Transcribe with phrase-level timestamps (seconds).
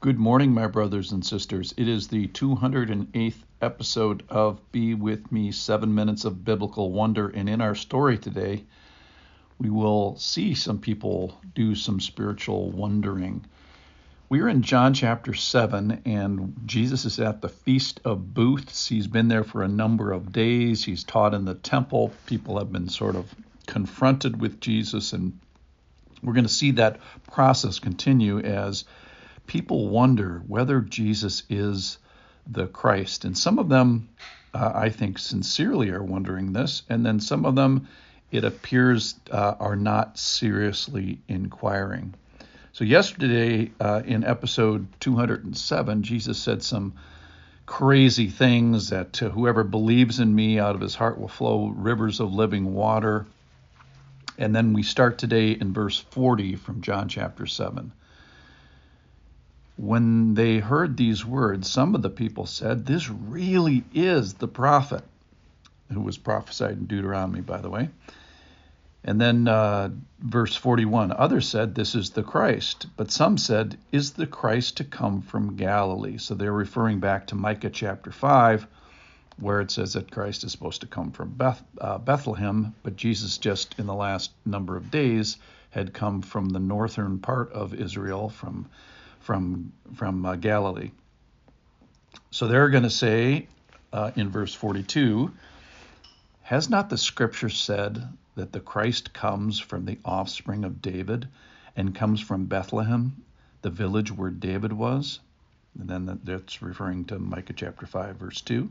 [0.00, 1.74] Good morning, my brothers and sisters.
[1.76, 7.30] It is the 208th episode of Be With Me Seven Minutes of Biblical Wonder.
[7.30, 8.64] And in our story today,
[9.58, 13.44] we will see some people do some spiritual wondering.
[14.28, 18.86] We are in John chapter 7, and Jesus is at the Feast of Booths.
[18.86, 20.84] He's been there for a number of days.
[20.84, 22.12] He's taught in the temple.
[22.26, 23.34] People have been sort of
[23.66, 25.40] confronted with Jesus, and
[26.22, 27.00] we're going to see that
[27.32, 28.84] process continue as
[29.48, 31.98] people wonder whether Jesus is
[32.46, 33.24] the Christ.
[33.24, 34.08] And some of them,
[34.54, 36.82] uh, I think, sincerely are wondering this.
[36.88, 37.88] And then some of them,
[38.30, 42.14] it appears, uh, are not seriously inquiring.
[42.72, 46.94] So, yesterday uh, in episode 207, Jesus said some
[47.66, 52.32] crazy things that whoever believes in me, out of his heart will flow rivers of
[52.32, 53.26] living water.
[54.38, 57.92] And then we start today in verse 40 from John chapter 7.
[59.78, 65.04] When they heard these words, some of the people said, This really is the prophet,
[65.92, 67.88] who was prophesied in Deuteronomy, by the way.
[69.04, 72.88] And then uh, verse 41 others said, This is the Christ.
[72.96, 76.18] But some said, Is the Christ to come from Galilee?
[76.18, 78.66] So they're referring back to Micah chapter 5,
[79.38, 83.38] where it says that Christ is supposed to come from Beth, uh, Bethlehem, but Jesus
[83.38, 85.36] just in the last number of days
[85.70, 88.66] had come from the northern part of Israel, from
[89.28, 90.90] from from uh, Galilee.
[92.30, 93.46] So they're going to say
[93.92, 95.30] uh, in verse 42,
[96.44, 101.28] has not the scripture said that the Christ comes from the offspring of David
[101.76, 103.22] and comes from Bethlehem,
[103.60, 105.20] the village where David was?
[105.78, 108.70] And then that's referring to Micah chapter 5, verse 2.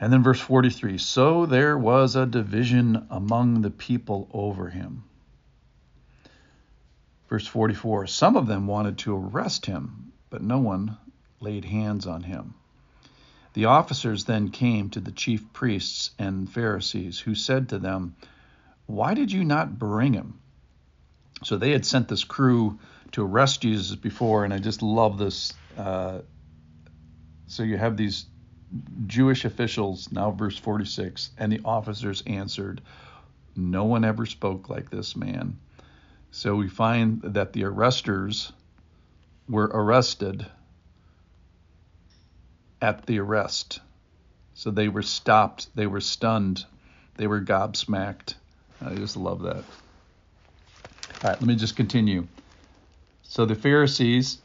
[0.00, 5.04] And then verse 43 So there was a division among the people over him.
[7.28, 10.96] Verse 44 Some of them wanted to arrest him, but no one
[11.40, 12.54] laid hands on him.
[13.54, 18.14] The officers then came to the chief priests and Pharisees, who said to them,
[18.86, 20.40] Why did you not bring him?
[21.42, 22.78] So they had sent this crew
[23.12, 25.52] to arrest Jesus before, and I just love this.
[25.76, 26.20] Uh,
[27.46, 28.26] so you have these
[29.06, 32.82] Jewish officials, now verse 46, and the officers answered,
[33.54, 35.58] No one ever spoke like this man.
[36.36, 38.52] So we find that the arresters
[39.48, 40.44] were arrested
[42.82, 43.80] at the arrest.
[44.52, 46.66] So they were stopped, they were stunned,
[47.16, 48.34] they were gobsmacked.
[48.84, 49.64] I just love that.
[49.64, 49.64] All
[51.22, 52.26] right, let me just continue.
[53.22, 54.36] So the Pharisees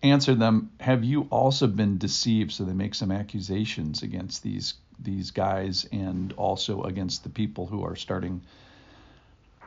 [0.00, 5.32] answered them, "Have you also been deceived?" So they make some accusations against these these
[5.32, 8.42] guys and also against the people who are starting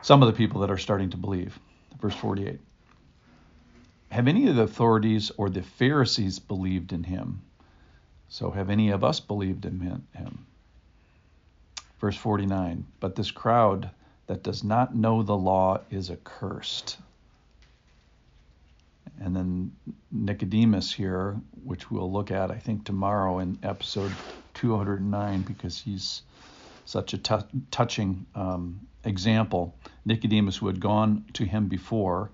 [0.05, 1.57] some of the people that are starting to believe.
[1.99, 2.59] Verse 48.
[4.11, 7.41] Have any of the authorities or the Pharisees believed in him?
[8.29, 9.79] So have any of us believed in
[10.13, 10.45] him?
[11.99, 12.85] Verse 49.
[12.99, 13.89] But this crowd
[14.27, 16.99] that does not know the law is accursed.
[19.19, 19.71] And then
[20.11, 24.11] Nicodemus here, which we'll look at, I think, tomorrow in episode
[24.53, 26.21] 209, because he's
[26.85, 29.75] such a t- touching um, example.
[30.05, 32.31] Nicodemus, who had gone to him before,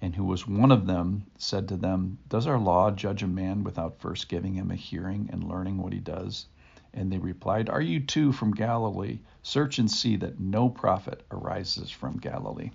[0.00, 3.62] and who was one of them, said to them, Does our law judge a man
[3.62, 6.46] without first giving him a hearing and learning what he does?
[6.94, 9.20] And they replied, Are you too from Galilee?
[9.42, 12.70] Search and see that no prophet arises from Galilee.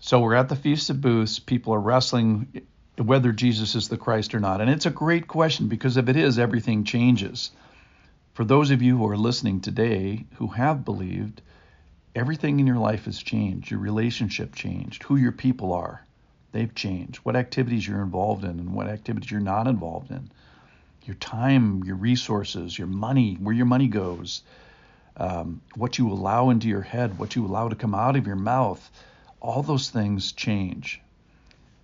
[0.00, 1.38] So we're at the Feast of Booths.
[1.38, 2.66] People are wrestling
[2.98, 4.60] whether Jesus is the Christ or not.
[4.60, 7.50] And it's a great question because if it is, everything changes.
[8.34, 11.40] For those of you who are listening today who have believed,
[12.16, 13.70] everything in your life has changed.
[13.70, 15.04] Your relationship changed.
[15.04, 16.04] Who your people are,
[16.50, 17.18] they've changed.
[17.18, 20.32] What activities you're involved in and what activities you're not involved in.
[21.04, 24.42] Your time, your resources, your money, where your money goes,
[25.16, 28.34] um, what you allow into your head, what you allow to come out of your
[28.34, 28.90] mouth,
[29.40, 31.00] all those things change.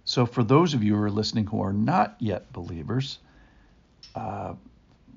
[0.05, 3.20] So, for those of you who are listening who are not yet believers,
[4.17, 4.55] uh,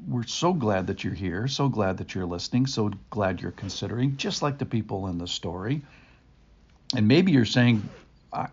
[0.07, 4.17] we're so glad that you're here, so glad that you're listening, so glad you're considering,
[4.17, 5.81] just like the people in the story.
[6.95, 7.87] And maybe you're saying,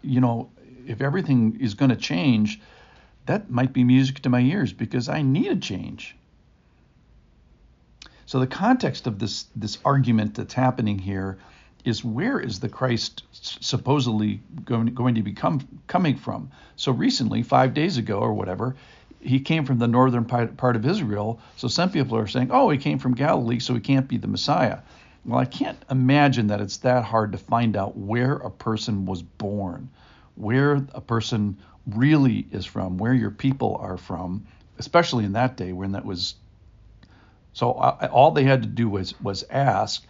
[0.02, 0.50] you know,
[0.86, 2.60] if everything is going to change,
[3.26, 6.16] that might be music to my ears because I need a change.
[8.26, 11.38] So the context of this this argument that's happening here
[11.84, 16.50] is where is the Christ supposedly going, going to be coming from?
[16.76, 18.76] So recently, five days ago or whatever,
[19.20, 21.40] he came from the northern part of Israel.
[21.56, 24.28] So some people are saying, oh, he came from Galilee, so he can't be the
[24.28, 24.80] Messiah.
[25.24, 29.22] Well, I can't imagine that it's that hard to find out where a person was
[29.22, 29.90] born,
[30.34, 34.46] where a person really is from, where your people are from,
[34.78, 36.36] especially in that day when that was.
[37.52, 40.06] So uh, all they had to do was was ask.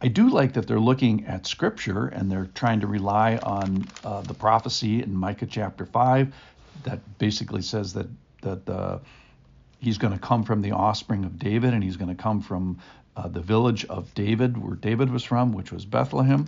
[0.00, 4.22] I do like that they're looking at Scripture and they're trying to rely on uh,
[4.22, 6.34] the prophecy in Micah chapter five,
[6.82, 8.06] that basically says that
[8.46, 9.00] that
[9.78, 12.78] he's going to come from the offspring of David and he's going to come from
[13.16, 16.46] uh, the village of David, where David was from, which was Bethlehem.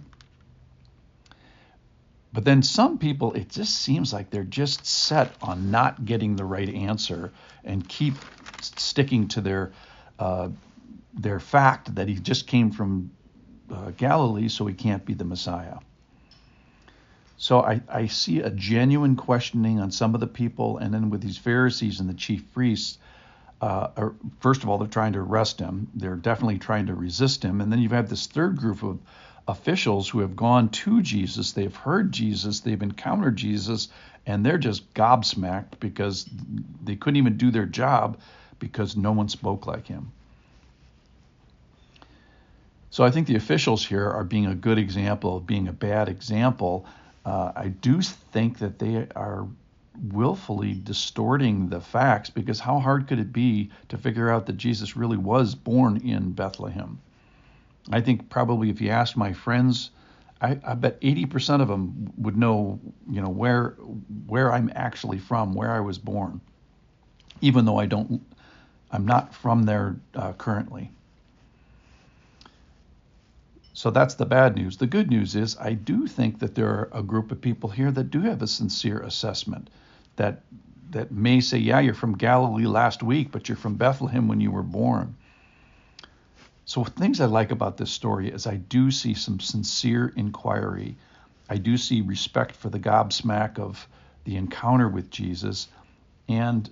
[2.33, 6.45] But then some people, it just seems like they're just set on not getting the
[6.45, 7.33] right answer
[7.65, 8.15] and keep
[8.61, 9.73] sticking to their
[10.19, 10.49] uh,
[11.15, 13.11] their fact that he just came from
[13.73, 15.79] uh, Galilee, so he can't be the Messiah.
[17.39, 21.21] So I, I see a genuine questioning on some of the people, and then with
[21.21, 22.99] these Pharisees and the chief priests,
[23.61, 25.89] uh, first of all, they're trying to arrest him.
[25.95, 27.61] They're definitely trying to resist him.
[27.61, 28.99] And then you have had this third group of
[29.47, 31.53] officials who have gone to Jesus.
[31.53, 32.61] They've heard Jesus.
[32.61, 33.89] They've encountered Jesus,
[34.27, 36.29] and they're just gobsmacked because
[36.83, 38.19] they couldn't even do their job
[38.59, 40.11] because no one spoke like him.
[42.91, 46.09] So I think the officials here are being a good example of being a bad
[46.09, 46.87] example.
[47.25, 49.47] Uh, I do think that they are
[50.13, 54.97] willfully distorting the facts because how hard could it be to figure out that Jesus
[54.97, 57.01] really was born in Bethlehem?
[57.91, 59.91] I think probably if you asked my friends,
[60.41, 62.79] I, I, bet 80% of them would know,
[63.11, 63.71] you know, where
[64.27, 66.41] where I'm actually from, where I was born,
[67.41, 68.23] even though I don't,
[68.93, 70.93] I'm not from there uh, currently.
[73.79, 74.79] So that's the bad news.
[74.79, 77.93] The good news is I do think that there are a group of people here
[77.93, 79.71] that do have a sincere assessment
[80.17, 80.43] that
[80.91, 84.51] that may say, yeah, you're from Galilee last week, but you're from Bethlehem when you
[84.51, 85.15] were born.
[86.65, 90.97] So things I like about this story is I do see some sincere inquiry.
[91.49, 93.87] I do see respect for the gobsmack of
[94.25, 95.69] the encounter with Jesus
[96.29, 96.69] and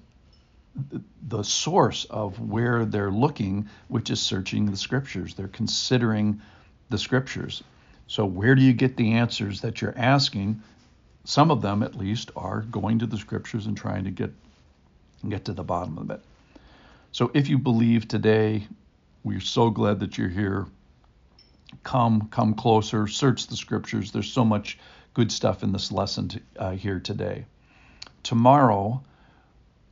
[1.28, 5.34] the source of where they're looking, which is searching the scriptures.
[5.34, 6.40] They're considering
[6.90, 7.62] the scriptures.
[8.06, 10.62] So, where do you get the answers that you're asking?
[11.26, 14.32] some of them at least are going to the scriptures and trying to get
[15.28, 16.20] get to the bottom of it.
[17.10, 18.66] So if you believe today,
[19.24, 20.66] we're so glad that you're here.
[21.82, 24.12] Come, come closer, search the scriptures.
[24.12, 24.78] There's so much
[25.14, 27.46] good stuff in this lesson to, uh, hear today.
[28.22, 29.02] Tomorrow,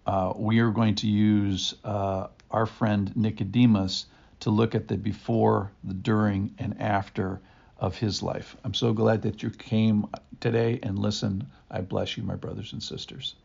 [0.06, 4.06] uh, we are going to use uh, our friend Nicodemus
[4.44, 7.40] to look at the before, the during, and after
[7.78, 8.54] of his life.
[8.62, 10.04] I'm so glad that you came
[10.38, 11.46] today and listened.
[11.70, 13.36] I bless you, my brothers and sisters.